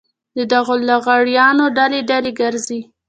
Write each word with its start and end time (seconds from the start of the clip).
د 0.37 0.39
دغو 0.51 0.73
لغړیانو 0.89 1.65
ډلې 1.77 1.99
ډلې 2.09 2.31
ګرځي. 2.41 2.79